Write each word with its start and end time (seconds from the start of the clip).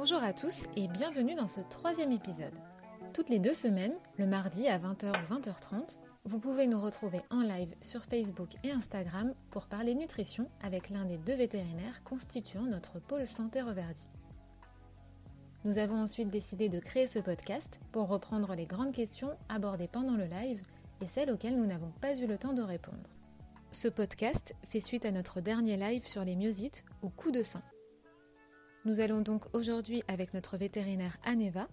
Bonjour 0.00 0.22
à 0.22 0.32
tous 0.32 0.64
et 0.76 0.88
bienvenue 0.88 1.34
dans 1.34 1.46
ce 1.46 1.60
troisième 1.60 2.10
épisode. 2.10 2.54
Toutes 3.12 3.28
les 3.28 3.38
deux 3.38 3.52
semaines, 3.52 3.92
le 4.16 4.24
mardi 4.24 4.66
à 4.66 4.78
20h 4.78 5.10
ou 5.10 5.34
20h30, 5.34 5.98
vous 6.24 6.38
pouvez 6.38 6.66
nous 6.66 6.80
retrouver 6.80 7.20
en 7.28 7.42
live 7.42 7.74
sur 7.82 8.02
Facebook 8.06 8.48
et 8.64 8.70
Instagram 8.70 9.34
pour 9.50 9.66
parler 9.66 9.94
nutrition 9.94 10.48
avec 10.62 10.88
l'un 10.88 11.04
des 11.04 11.18
deux 11.18 11.34
vétérinaires 11.34 12.02
constituant 12.02 12.62
notre 12.62 12.98
pôle 12.98 13.26
santé 13.26 13.60
Reverdy. 13.60 14.08
Nous 15.66 15.76
avons 15.76 16.00
ensuite 16.00 16.30
décidé 16.30 16.70
de 16.70 16.80
créer 16.80 17.06
ce 17.06 17.18
podcast 17.18 17.78
pour 17.92 18.08
reprendre 18.08 18.54
les 18.54 18.64
grandes 18.64 18.94
questions 18.94 19.36
abordées 19.50 19.86
pendant 19.86 20.16
le 20.16 20.24
live 20.24 20.62
et 21.02 21.06
celles 21.06 21.30
auxquelles 21.30 21.58
nous 21.58 21.66
n'avons 21.66 21.92
pas 22.00 22.16
eu 22.16 22.26
le 22.26 22.38
temps 22.38 22.54
de 22.54 22.62
répondre. 22.62 23.10
Ce 23.70 23.88
podcast 23.88 24.54
fait 24.66 24.80
suite 24.80 25.04
à 25.04 25.10
notre 25.10 25.42
dernier 25.42 25.76
live 25.76 26.06
sur 26.06 26.24
les 26.24 26.36
myosites 26.36 26.86
au 27.02 27.10
coup 27.10 27.32
de 27.32 27.42
sang. 27.42 27.60
Nous 28.86 29.00
allons 29.00 29.20
donc 29.20 29.44
aujourd'hui 29.54 30.02
avec 30.08 30.32
notre 30.32 30.56
vétérinaire 30.56 31.18
Aneva 31.24 31.68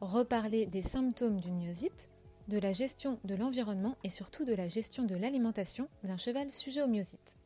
reparler 0.00 0.64
des 0.64 0.80
symptômes 0.80 1.40
d'une 1.40 1.58
myosite, 1.58 2.08
de 2.48 2.58
la 2.58 2.72
gestion 2.72 3.20
de 3.24 3.34
l'environnement 3.34 3.98
et 4.02 4.08
surtout 4.08 4.46
de 4.46 4.54
la 4.54 4.66
gestion 4.66 5.02
de 5.02 5.14
l'alimentation 5.14 5.90
d'un 6.04 6.16
cheval 6.16 6.50
sujet 6.50 6.80
aux 6.80 6.88
myosites. 6.88 7.36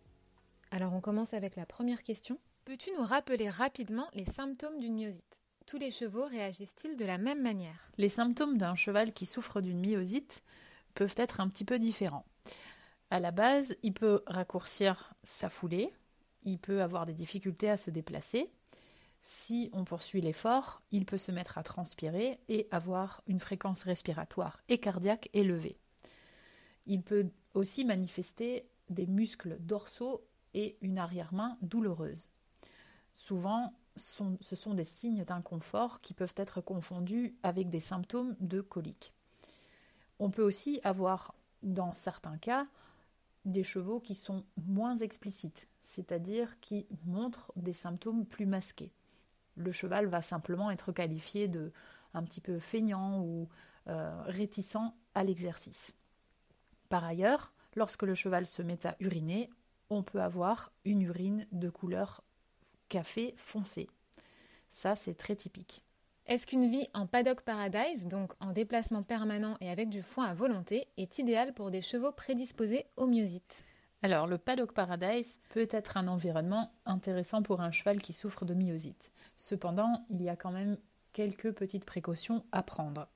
Alors 0.71 0.93
on 0.93 1.01
commence 1.01 1.35
avec 1.35 1.57
la 1.57 1.67
première 1.67 2.05
question. 2.05 2.39
Peux-tu 2.65 2.91
nous 2.97 3.03
rappeler 3.03 3.51
rapidement 3.51 4.07
les 4.15 4.25
symptômes 4.25 4.79
d'une 4.79 4.95
myosite? 4.95 5.41
Tous 5.67 5.79
les 5.79 5.91
chevaux 5.91 6.27
réagissent-ils 6.27 6.97
de 6.97 7.05
la 7.05 7.19
même 7.19 7.43
manière? 7.43 7.91
Les 7.99 8.09
symptômes 8.09 8.57
d'un 8.57 8.77
cheval 8.77 9.13
qui 9.13 9.27
souffre 9.27 9.61
d'une 9.61 9.81
myosite 9.81 10.45
peuvent 10.95 11.17
être 11.17 11.41
un 11.41 11.49
petit 11.49 11.65
peu 11.65 11.81
différents. 11.81 12.27
À 13.11 13.19
la 13.19 13.33
base, 13.33 13.75
il 13.83 13.95
peut 13.95 14.23
raccourcir 14.29 15.13
sa 15.25 15.51
foulée, 15.51 15.93
il 16.45 16.61
peut 16.61 16.83
avoir 16.83 17.05
des 17.05 17.15
difficultés 17.15 17.69
à 17.69 17.77
se 17.77 17.91
déplacer, 17.91 18.49
si 19.25 19.71
on 19.73 19.85
poursuit 19.85 20.21
l'effort, 20.21 20.83
il 20.91 21.07
peut 21.07 21.17
se 21.17 21.31
mettre 21.31 21.57
à 21.57 21.63
transpirer 21.63 22.41
et 22.49 22.67
avoir 22.73 23.23
une 23.29 23.39
fréquence 23.39 23.85
respiratoire 23.85 24.61
et 24.69 24.79
cardiaque 24.79 25.31
élevée. 25.33 25.79
Il 26.87 27.03
peut 27.03 27.31
aussi 27.55 27.85
manifester 27.85 28.67
des 28.91 29.07
muscles 29.07 29.59
dorsaux 29.61 30.25
et 30.55 30.77
une 30.81 30.99
arrière-main 30.99 31.57
douloureuse. 31.63 32.29
Souvent, 33.15 33.73
ce 33.95 34.57
sont 34.57 34.75
des 34.75 34.85
signes 34.85 35.25
d'inconfort 35.25 36.01
qui 36.01 36.15
peuvent 36.15 36.35
être 36.37 36.61
confondus 36.61 37.37
avec 37.45 37.69
des 37.69 37.79
symptômes 37.79 38.35
de 38.41 38.61
colique. 38.61 39.13
On 40.19 40.31
peut 40.31 40.43
aussi 40.43 40.81
avoir, 40.83 41.33
dans 41.63 41.95
certains 41.95 42.39
cas, 42.39 42.67
des 43.45 43.63
chevaux 43.63 44.01
qui 44.01 44.17
sont 44.17 44.45
moins 44.67 44.97
explicites, 44.97 45.69
c'est-à-dire 45.81 46.59
qui 46.59 46.89
montrent 47.05 47.53
des 47.55 47.73
symptômes 47.73 48.27
plus 48.27 48.47
masqués 48.47 48.93
le 49.57 49.73
cheval 49.73 50.07
va 50.07 50.23
simplement 50.23 50.71
être 50.71 50.93
qualifié 50.93 51.49
de 51.49 51.73
un 52.15 52.23
petit 52.23 52.41
peu 52.41 52.59
feignant 52.59 53.21
ou 53.21 53.49
euh, 53.89 54.23
réticent 54.27 54.93
à 55.15 55.25
l'exercice. 55.25 55.95
Par 56.89 57.05
ailleurs, 57.05 57.53
lorsque 57.75 58.03
le 58.03 58.15
cheval 58.15 58.47
se 58.47 58.63
met 58.63 58.87
à 58.87 58.97
uriner, 59.01 59.51
on 59.91 60.03
peut 60.03 60.21
avoir 60.21 60.73
une 60.85 61.03
urine 61.03 61.47
de 61.53 61.71
couleur 61.71 62.23
café 62.89 63.35
foncé. 63.37 63.89
Ça, 64.69 64.97
c'est 64.97 65.15
très 65.15 65.37
typique. 65.37 65.83
Est-ce 66.27 66.47
qu'une 66.47 66.71
vie 66.71 66.89
en 66.95 67.07
paddock 67.07 67.41
paradise, 67.41 68.07
donc 68.07 68.33
en 68.41 68.53
déplacement 68.53 69.03
permanent 69.03 69.57
et 69.61 69.71
avec 69.71 69.89
du 69.89 70.03
foin 70.03 70.27
à 70.27 70.35
volonté, 70.35 70.87
est 70.97 71.19
idéale 71.19 71.53
pour 71.53 71.71
des 71.71 71.83
chevaux 71.83 72.13
prédisposés 72.13 72.87
au 72.97 73.07
myosite 73.07 73.65
alors, 74.03 74.27
le 74.27 74.37
paddock 74.37 74.73
paradise 74.73 75.39
peut 75.51 75.69
être 75.71 75.97
un 75.97 76.09
environnement 76.09 76.73
intéressant 76.87 77.43
pour 77.43 77.61
un 77.61 77.71
cheval 77.71 78.03
qui 78.03 78.13
souffre 78.13 78.45
de 78.45 78.53
myosite. 78.53 79.13
Cependant, 79.37 80.05
il 80.11 80.21
y 80.21 80.29
a 80.29 80.35
quand 80.35 80.51
même 80.51 80.77
quelques 81.13 81.53
petites 81.53 81.85
précautions 81.85 82.45
à 82.51 82.65
prendre. 82.65 83.07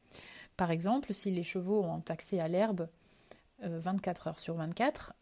Par 0.56 0.70
exemple, 0.70 1.12
si 1.12 1.32
les 1.32 1.42
chevaux 1.42 1.82
ont 1.82 2.04
accès 2.08 2.38
à 2.38 2.46
l'herbe 2.46 2.88
24 3.62 4.26
euh, 4.26 4.30
heures 4.30 4.40
sur 4.40 4.54
24, 4.54 5.12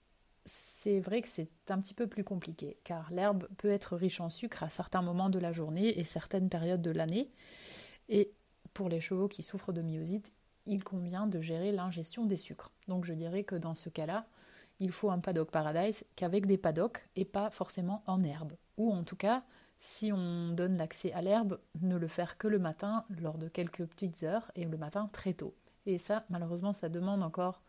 c'est 0.44 1.00
vrai 1.00 1.22
que 1.22 1.28
c'est 1.28 1.48
un 1.69 1.81
petit 1.81 1.94
peu 1.94 2.06
plus 2.06 2.25
compliqué, 2.25 2.76
car 2.84 3.10
l'herbe 3.10 3.48
peut 3.56 3.70
être 3.70 3.96
riche 3.96 4.20
en 4.20 4.28
sucre 4.28 4.62
à 4.62 4.69
certains 4.69 5.00
moments 5.00 5.31
de 5.31 5.38
la 5.38 5.52
journée 5.52 5.98
et 5.98 6.04
certaines 6.04 6.50
périodes 6.50 6.82
de 6.82 6.91
l'année. 6.91 7.31
Et 8.10 8.32
pour 8.75 8.91
les 8.91 9.00
chevaux 9.00 9.28
qui 9.28 9.42
souffrent 9.42 9.72
de 9.72 9.81
myosite, 9.81 10.34
il 10.66 10.84
convient 10.84 11.26
de 11.26 11.41
gérer 11.41 11.72
l'ingestion 11.72 12.26
des 12.26 12.36
sucres. 12.36 12.70
Donc 12.88 13.04
je 13.06 13.14
dirais 13.14 13.44
que 13.44 13.54
dans 13.54 13.75
ce 13.75 13.88
cas-là, 13.88 14.26
il 14.80 14.92
faut 14.92 15.10
un 15.10 15.18
paddock 15.18 15.50
paradise 15.50 16.04
qu'avec 16.16 16.46
des 16.46 16.58
paddocks 16.58 17.08
et 17.16 17.24
pas 17.24 17.50
forcément 17.50 18.02
en 18.06 18.22
herbe. 18.22 18.54
Ou 18.76 18.92
en 18.92 19.04
tout 19.04 19.16
cas, 19.16 19.44
si 19.76 20.12
on 20.12 20.52
donne 20.52 20.76
l'accès 20.76 21.12
à 21.12 21.22
l'herbe, 21.22 21.58
ne 21.80 21.96
le 21.96 22.08
faire 22.08 22.38
que 22.38 22.48
le 22.48 22.58
matin 22.58 23.04
lors 23.20 23.38
de 23.38 23.48
quelques 23.48 23.84
petites 23.84 24.22
heures 24.22 24.50
et 24.54 24.64
le 24.64 24.78
matin 24.78 25.08
très 25.12 25.34
tôt. 25.34 25.54
Et 25.86 25.98
ça, 25.98 26.24
malheureusement, 26.30 26.72
ça 26.72 26.88
demande 26.88 27.22
encore 27.22 27.60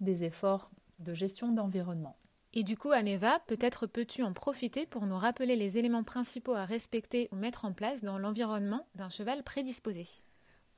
des 0.00 0.24
efforts 0.24 0.70
de 0.98 1.14
gestion 1.14 1.52
d'environnement. 1.52 2.16
Et 2.54 2.64
du 2.64 2.76
coup, 2.76 2.90
Aneva, 2.90 3.38
peut-être 3.46 3.86
peux-tu 3.86 4.22
en 4.22 4.34
profiter 4.34 4.84
pour 4.84 5.06
nous 5.06 5.16
rappeler 5.16 5.56
les 5.56 5.78
éléments 5.78 6.04
principaux 6.04 6.54
à 6.54 6.66
respecter 6.66 7.28
ou 7.32 7.36
mettre 7.36 7.64
en 7.64 7.72
place 7.72 8.02
dans 8.02 8.18
l'environnement 8.18 8.86
d'un 8.94 9.08
cheval 9.08 9.42
prédisposé? 9.42 10.06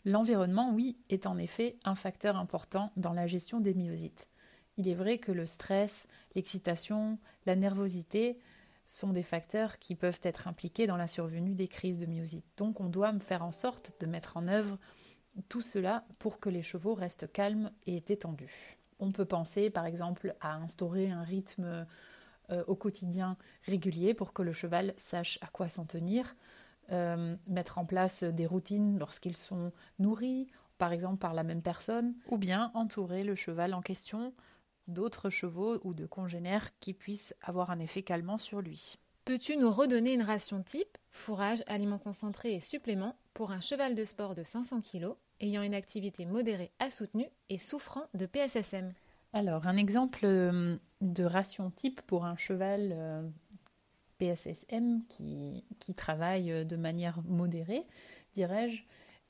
L'environnement, 0.04 0.72
oui, 0.72 0.98
est 1.08 1.26
en 1.26 1.36
effet 1.38 1.78
un 1.84 1.94
facteur 1.94 2.36
important 2.36 2.92
dans 2.96 3.12
la 3.12 3.26
gestion 3.26 3.58
des 3.58 3.74
myosites. 3.74 4.28
Il 4.76 4.88
est 4.88 4.94
vrai 4.94 5.18
que 5.18 5.32
le 5.32 5.46
stress, 5.46 6.08
l'excitation, 6.34 7.18
la 7.46 7.56
nervosité 7.56 8.38
sont 8.86 9.10
des 9.10 9.22
facteurs 9.22 9.78
qui 9.78 9.94
peuvent 9.94 10.20
être 10.22 10.46
impliqués 10.46 10.86
dans 10.86 10.96
la 10.96 11.06
survenue 11.06 11.54
des 11.54 11.68
crises 11.68 11.98
de 11.98 12.06
myosite. 12.06 12.44
Donc 12.56 12.80
on 12.80 12.88
doit 12.88 13.18
faire 13.20 13.44
en 13.44 13.52
sorte 13.52 13.94
de 14.00 14.06
mettre 14.06 14.36
en 14.36 14.48
œuvre 14.48 14.78
tout 15.48 15.62
cela 15.62 16.04
pour 16.18 16.38
que 16.38 16.48
les 16.48 16.62
chevaux 16.62 16.94
restent 16.94 17.30
calmes 17.30 17.70
et 17.86 18.00
détendus. 18.00 18.78
On 18.98 19.10
peut 19.10 19.24
penser 19.24 19.70
par 19.70 19.86
exemple 19.86 20.36
à 20.40 20.54
instaurer 20.56 21.10
un 21.10 21.22
rythme 21.22 21.86
euh, 22.50 22.64
au 22.66 22.76
quotidien 22.76 23.36
régulier 23.64 24.14
pour 24.14 24.32
que 24.32 24.42
le 24.42 24.52
cheval 24.52 24.92
sache 24.96 25.38
à 25.40 25.46
quoi 25.46 25.68
s'en 25.68 25.84
tenir, 25.84 26.36
euh, 26.92 27.36
mettre 27.46 27.78
en 27.78 27.86
place 27.86 28.22
des 28.22 28.46
routines 28.46 28.98
lorsqu'ils 28.98 29.36
sont 29.36 29.72
nourris, 29.98 30.48
par 30.78 30.92
exemple 30.92 31.18
par 31.18 31.32
la 31.32 31.42
même 31.42 31.62
personne, 31.62 32.14
ou 32.28 32.36
bien 32.36 32.70
entourer 32.74 33.24
le 33.24 33.34
cheval 33.34 33.72
en 33.72 33.80
question 33.80 34.34
d'autres 34.88 35.30
chevaux 35.30 35.80
ou 35.84 35.94
de 35.94 36.06
congénères 36.06 36.78
qui 36.80 36.92
puissent 36.92 37.34
avoir 37.42 37.70
un 37.70 37.78
effet 37.78 38.02
calmant 38.02 38.38
sur 38.38 38.60
lui. 38.60 38.96
Peux-tu 39.24 39.56
nous 39.56 39.70
redonner 39.70 40.12
une 40.12 40.22
ration 40.22 40.62
type, 40.62 40.98
fourrage, 41.10 41.62
aliments 41.66 41.98
concentrés 41.98 42.54
et 42.54 42.60
suppléments 42.60 43.16
pour 43.32 43.52
un 43.52 43.60
cheval 43.60 43.94
de 43.94 44.04
sport 44.04 44.34
de 44.34 44.44
500 44.44 44.82
kg 44.82 45.14
ayant 45.40 45.62
une 45.62 45.74
activité 45.74 46.26
modérée 46.26 46.70
à 46.78 46.90
soutenue 46.90 47.28
et 47.48 47.58
souffrant 47.58 48.06
de 48.14 48.26
PSSM 48.26 48.92
Alors, 49.32 49.66
un 49.66 49.76
exemple 49.76 50.20
euh, 50.24 50.76
de 51.00 51.24
ration 51.24 51.70
type 51.70 52.02
pour 52.02 52.26
un 52.26 52.36
cheval 52.36 52.92
euh, 52.92 53.22
PSSM 54.18 55.02
qui, 55.08 55.64
qui 55.78 55.94
travaille 55.94 56.52
euh, 56.52 56.64
de 56.64 56.76
manière 56.76 57.22
modérée, 57.24 57.86
dirais-je, 58.34 58.84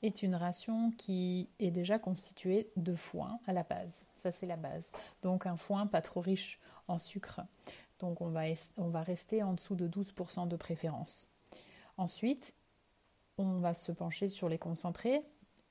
est 0.05 0.23
une 0.23 0.35
ration 0.35 0.91
qui 0.97 1.49
est 1.59 1.71
déjà 1.71 1.99
constituée 1.99 2.69
de 2.75 2.95
foin 2.95 3.39
à 3.47 3.53
la 3.53 3.63
base. 3.63 4.07
Ça, 4.15 4.31
c'est 4.31 4.45
la 4.45 4.57
base. 4.57 4.91
Donc 5.21 5.45
un 5.45 5.57
foin 5.57 5.87
pas 5.87 6.01
trop 6.01 6.21
riche 6.21 6.59
en 6.87 6.97
sucre. 6.97 7.41
Donc 7.99 8.21
on 8.21 8.29
va, 8.29 8.43
on 8.77 8.89
va 8.89 9.01
rester 9.01 9.43
en 9.43 9.53
dessous 9.53 9.75
de 9.75 9.87
12% 9.87 10.47
de 10.47 10.55
préférence. 10.55 11.27
Ensuite, 11.97 12.53
on 13.37 13.59
va 13.59 13.73
se 13.73 13.91
pencher 13.91 14.27
sur 14.27 14.49
les 14.49 14.57
concentrés 14.57 15.23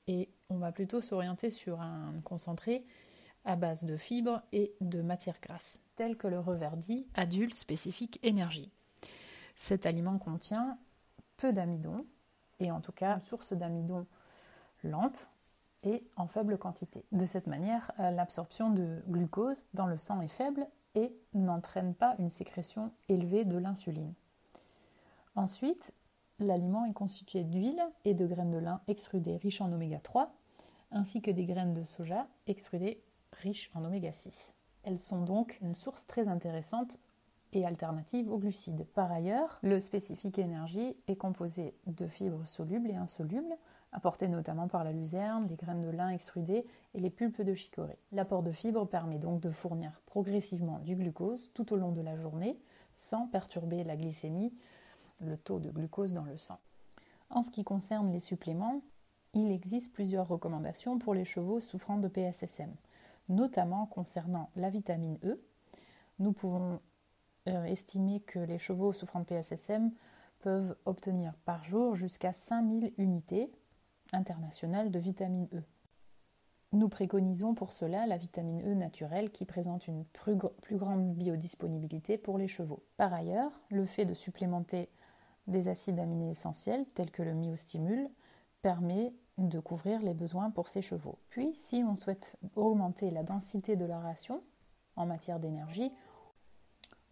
et 0.07 0.29
on 0.49 0.57
va 0.57 0.71
plutôt 0.71 1.01
s'orienter 1.01 1.49
sur 1.49 1.81
un 1.81 2.13
concentré 2.23 2.85
à 3.43 3.55
base 3.55 3.85
de 3.85 3.95
fibres 3.95 4.41
et 4.51 4.73
de 4.81 5.01
matières 5.01 5.39
grasses, 5.41 5.81
tel 5.95 6.17
que 6.17 6.27
le 6.27 6.39
reverdi 6.39 7.07
adulte 7.13 7.53
spécifique 7.53 8.19
énergie. 8.23 8.71
Cet 9.55 9.85
aliment 9.85 10.17
contient 10.17 10.77
peu 11.37 11.53
d'amidon, 11.53 12.05
et 12.59 12.71
en 12.71 12.81
tout 12.81 12.91
cas 12.91 13.15
une 13.15 13.23
source 13.23 13.53
d'amidon 13.53 14.07
lente 14.83 15.29
et 15.83 16.03
en 16.15 16.27
faible 16.27 16.57
quantité. 16.57 17.05
De 17.11 17.25
cette 17.25 17.47
manière, 17.47 17.91
euh, 17.99 18.11
l'absorption 18.11 18.69
de 18.69 19.03
glucose 19.07 19.67
dans 19.73 19.87
le 19.87 19.97
sang 19.97 20.21
est 20.21 20.27
faible 20.27 20.67
et 20.95 21.13
n'entraîne 21.33 21.93
pas 21.93 22.15
une 22.19 22.29
sécrétion 22.29 22.91
élevée 23.09 23.45
de 23.45 23.57
l'insuline. 23.57 24.13
Ensuite, 25.35 25.93
l'aliment 26.39 26.85
est 26.85 26.93
constitué 26.93 27.43
d'huile 27.43 27.81
et 28.05 28.13
de 28.13 28.25
graines 28.25 28.51
de 28.51 28.57
lin 28.57 28.81
extrudées 28.87 29.37
riches 29.37 29.61
en 29.61 29.71
oméga 29.71 29.99
3, 29.99 30.33
ainsi 30.91 31.21
que 31.21 31.31
des 31.31 31.45
graines 31.45 31.73
de 31.73 31.83
soja 31.83 32.27
extrudées 32.47 33.01
riches 33.33 33.69
en 33.75 33.83
oméga 33.83 34.11
6. 34.11 34.55
Elles 34.83 34.99
sont 34.99 35.21
donc 35.21 35.59
une 35.61 35.75
source 35.75 36.07
très 36.07 36.27
intéressante 36.27 36.99
et 37.53 37.65
alternative 37.65 38.31
aux 38.31 38.37
glucides. 38.37 38.85
Par 38.93 39.11
ailleurs, 39.11 39.59
le 39.61 39.79
spécifique 39.79 40.39
énergie 40.39 40.95
est 41.07 41.15
composé 41.15 41.73
de 41.87 42.07
fibres 42.07 42.45
solubles 42.45 42.89
et 42.89 42.95
insolubles, 42.95 43.57
apportées 43.95 44.27
notamment 44.27 44.67
par 44.67 44.83
la 44.83 44.91
luzerne, 44.91 45.47
les 45.47 45.55
graines 45.55 45.81
de 45.81 45.89
lin 45.89 46.09
extrudées 46.09 46.65
et 46.93 46.99
les 46.99 47.09
pulpes 47.09 47.41
de 47.41 47.53
chicorée. 47.53 47.97
L'apport 48.11 48.43
de 48.43 48.51
fibres 48.51 48.85
permet 48.85 49.19
donc 49.19 49.39
de 49.39 49.51
fournir 49.51 50.01
progressivement 50.05 50.79
du 50.79 50.95
glucose 50.95 51.49
tout 51.53 51.71
au 51.71 51.77
long 51.77 51.93
de 51.93 52.01
la 52.01 52.17
journée 52.17 52.59
sans 52.93 53.27
perturber 53.27 53.85
la 53.85 53.95
glycémie, 53.95 54.53
le 55.21 55.37
taux 55.37 55.59
de 55.59 55.69
glucose 55.69 56.11
dans 56.11 56.25
le 56.25 56.35
sang. 56.35 56.59
En 57.29 57.41
ce 57.41 57.51
qui 57.51 57.63
concerne 57.63 58.11
les 58.11 58.19
suppléments, 58.19 58.81
il 59.33 59.49
existe 59.49 59.93
plusieurs 59.93 60.27
recommandations 60.27 60.99
pour 60.99 61.13
les 61.13 61.25
chevaux 61.25 61.61
souffrant 61.61 61.97
de 61.97 62.09
PSSM, 62.09 62.73
notamment 63.29 63.85
concernant 63.85 64.49
la 64.57 64.69
vitamine 64.69 65.17
E. 65.23 65.41
Nous 66.19 66.33
pouvons 66.33 66.79
euh, 67.47 67.63
estimer 67.63 68.19
que 68.21 68.39
les 68.39 68.57
chevaux 68.57 68.91
souffrant 68.91 69.21
de 69.21 69.25
PSSM 69.25 69.91
peuvent 70.39 70.75
obtenir 70.85 71.33
par 71.45 71.63
jour 71.63 71.95
jusqu'à 71.95 72.33
5000 72.33 72.93
unités 72.97 73.51
internationales 74.13 74.91
de 74.91 74.99
vitamine 74.99 75.47
E. 75.53 75.63
Nous 76.71 76.89
préconisons 76.89 77.53
pour 77.53 77.71
cela 77.71 78.05
la 78.05 78.17
vitamine 78.17 78.61
E 78.61 78.73
naturelle 78.73 79.31
qui 79.31 79.45
présente 79.45 79.87
une 79.87 80.03
plus, 80.05 80.35
grande 80.75 81.13
biodisponibilité 81.13 82.17
pour 82.17 82.37
les 82.37 82.49
chevaux. 82.49 82.83
Par 82.97 83.13
ailleurs, 83.13 83.51
le 83.69 83.85
fait 83.85 84.05
de 84.05 84.13
supplémenter 84.13 84.89
des 85.47 85.69
acides 85.69 85.99
aminés 85.99 86.31
essentiels 86.31 86.85
tels 86.95 87.11
que 87.11 87.23
le 87.23 87.33
myostimule 87.33 88.09
permet 88.61 89.13
de 89.37 89.59
couvrir 89.59 90.01
les 90.01 90.13
besoins 90.13 90.49
pour 90.49 90.67
ces 90.67 90.81
chevaux. 90.81 91.19
Puis, 91.29 91.53
si 91.55 91.83
on 91.87 91.95
souhaite 91.95 92.35
augmenter 92.55 93.11
la 93.11 93.23
densité 93.23 93.75
de 93.75 93.85
la 93.85 93.99
ration 93.99 94.41
en 94.95 95.05
matière 95.05 95.39
d'énergie, 95.39 95.91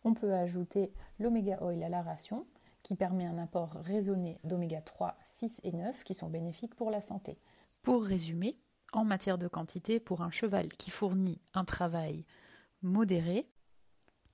on 0.04 0.14
peut 0.14 0.34
ajouter 0.34 0.92
l'oméga 1.20 1.62
oil 1.62 1.84
à 1.84 1.90
la 1.90 2.02
ration 2.02 2.46
qui 2.84 2.96
permet 2.96 3.26
un 3.26 3.38
apport 3.38 3.72
raisonné 3.84 4.40
d'oméga 4.44 4.82
3, 4.82 5.18
6 5.24 5.62
et 5.64 5.72
9 5.72 6.04
qui 6.04 6.14
sont 6.14 6.30
bénéfiques 6.30 6.76
pour 6.76 6.92
la 6.92 7.02
santé. 7.02 7.40
Pour 7.82 8.04
résumer, 8.04 8.58
en 8.92 9.06
matière 9.06 9.38
de 9.38 9.48
quantité, 9.48 10.00
pour 10.00 10.22
un 10.22 10.32
cheval 10.32 10.68
qui 10.70 10.92
fournit 10.92 11.42
un 11.54 11.66
travail 11.66 12.26
modéré, 12.82 13.50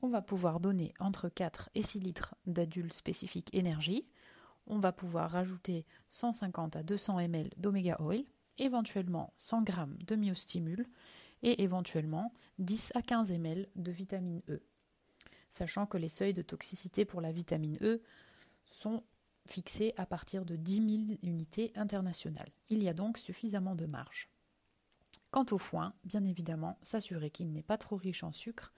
on 0.02 0.10
va 0.10 0.22
pouvoir 0.22 0.60
donner 0.60 0.94
entre 1.00 1.30
4 1.30 1.70
et 1.76 1.82
6 1.82 2.00
litres 2.00 2.36
d'adultes 2.46 2.94
spécifique 2.94 3.54
énergie. 3.54 4.08
On 4.68 4.80
va 4.80 4.92
pouvoir 4.92 5.32
rajouter 5.32 5.86
150 6.10 6.76
à 6.76 6.84
200 6.84 7.20
ml 7.20 7.50
d'oméga 7.58 7.98
oil, 8.00 8.24
éventuellement 8.58 9.34
100 9.38 9.66
g 9.66 9.74
de 10.08 10.16
myostimule 10.16 10.88
et 11.44 11.64
éventuellement 11.64 12.34
10 12.60 12.92
à 12.96 13.02
15 13.02 13.32
ml 13.32 13.68
de 13.76 13.92
vitamine 13.92 14.42
E. 14.50 14.62
Sachant 15.50 15.86
que 15.86 15.98
les 15.98 16.10
seuils 16.10 16.34
de 16.34 16.42
toxicité 16.42 17.06
pour 17.06 17.22
la 17.22 17.32
vitamine 17.32 17.78
E 17.82 18.02
sont 18.70 19.04
fixés 19.48 19.94
à 19.98 20.06
partir 20.06 20.46
de 20.46 20.56
10 20.56 21.08
000 21.08 21.20
unités 21.24 21.72
internationales. 21.76 22.52
Il 22.70 22.82
y 22.84 22.88
a 22.88 22.94
donc 22.94 23.18
suffisamment 23.18 23.76
de 23.76 23.86
marge. 23.86 24.30
Quant 25.32 25.46
au 25.52 25.58
foin, 25.58 25.94
bien 26.04 26.24
évidemment, 26.24 26.78
s'assurer 26.82 27.30
qu'il 27.30 27.52
n'est 27.52 27.64
pas 27.64 27.78
trop 27.78 27.98
riche 27.98 28.24
en 28.24 28.32
sucre 28.32 28.74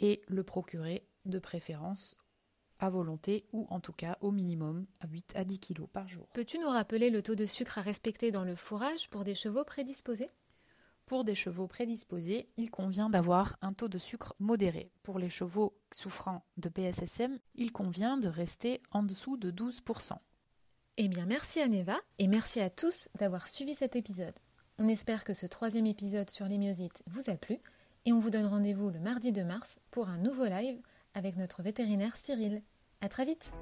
et 0.00 0.22
le 0.28 0.44
procurer 0.44 1.06
de 1.24 1.38
préférence 1.38 2.16
à 2.78 2.90
volonté 2.90 3.46
ou 3.52 3.66
en 3.70 3.80
tout 3.80 3.92
cas 3.92 4.18
au 4.20 4.30
minimum 4.30 4.86
à 5.00 5.06
8 5.06 5.32
à 5.36 5.44
10 5.44 5.58
kg 5.60 5.86
par 5.86 6.08
jour. 6.08 6.28
Peux-tu 6.34 6.58
nous 6.58 6.68
rappeler 6.68 7.10
le 7.10 7.22
taux 7.22 7.34
de 7.34 7.46
sucre 7.46 7.78
à 7.78 7.82
respecter 7.82 8.30
dans 8.30 8.44
le 8.44 8.56
fourrage 8.56 9.08
pour 9.10 9.24
des 9.24 9.34
chevaux 9.34 9.64
prédisposés? 9.64 10.30
Pour 11.06 11.24
des 11.24 11.34
chevaux 11.34 11.66
prédisposés, 11.66 12.48
il 12.56 12.70
convient 12.70 13.10
d'avoir 13.10 13.56
un 13.62 13.72
taux 13.72 13.88
de 13.88 13.98
sucre 13.98 14.34
modéré. 14.38 14.90
Pour 15.02 15.18
les 15.18 15.30
chevaux 15.30 15.76
souffrant 15.92 16.44
de 16.56 16.68
PSSM, 16.68 17.38
il 17.54 17.72
convient 17.72 18.16
de 18.16 18.28
rester 18.28 18.82
en 18.90 19.02
dessous 19.02 19.36
de 19.36 19.50
12%. 19.50 20.12
Eh 20.96 21.08
bien, 21.08 21.26
merci 21.26 21.60
à 21.60 21.68
Neva 21.68 21.96
et 22.18 22.28
merci 22.28 22.60
à 22.60 22.70
tous 22.70 23.08
d'avoir 23.18 23.48
suivi 23.48 23.74
cet 23.74 23.96
épisode. 23.96 24.38
On 24.78 24.88
espère 24.88 25.24
que 25.24 25.34
ce 25.34 25.46
troisième 25.46 25.86
épisode 25.86 26.30
sur 26.30 26.46
les 26.46 26.58
myosites 26.58 27.02
vous 27.06 27.30
a 27.30 27.36
plu 27.36 27.58
et 28.06 28.12
on 28.12 28.18
vous 28.18 28.30
donne 28.30 28.46
rendez-vous 28.46 28.90
le 28.90 29.00
mardi 29.00 29.32
2 29.32 29.44
mars 29.44 29.78
pour 29.90 30.08
un 30.08 30.18
nouveau 30.18 30.46
live 30.46 30.80
avec 31.14 31.36
notre 31.36 31.62
vétérinaire 31.62 32.16
Cyril. 32.16 32.62
À 33.00 33.08
très 33.08 33.24
vite! 33.24 33.52